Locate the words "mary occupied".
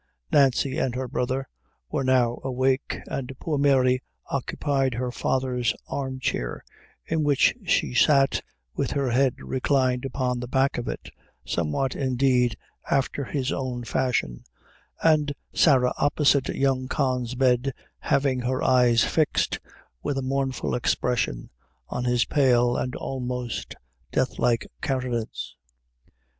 3.59-4.95